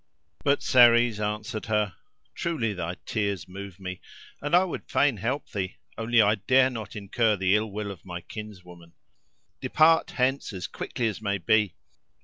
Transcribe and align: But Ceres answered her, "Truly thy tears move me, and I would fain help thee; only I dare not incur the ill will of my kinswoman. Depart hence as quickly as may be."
But 0.43 0.63
Ceres 0.63 1.19
answered 1.19 1.67
her, 1.67 1.93
"Truly 2.33 2.73
thy 2.73 2.95
tears 3.05 3.47
move 3.47 3.79
me, 3.79 4.01
and 4.41 4.55
I 4.55 4.63
would 4.63 4.89
fain 4.89 5.17
help 5.17 5.51
thee; 5.51 5.75
only 5.95 6.19
I 6.19 6.33
dare 6.33 6.71
not 6.71 6.95
incur 6.95 7.35
the 7.35 7.55
ill 7.55 7.69
will 7.69 7.91
of 7.91 8.03
my 8.03 8.21
kinswoman. 8.21 8.93
Depart 9.59 10.09
hence 10.17 10.53
as 10.53 10.65
quickly 10.65 11.05
as 11.07 11.21
may 11.21 11.37
be." 11.37 11.75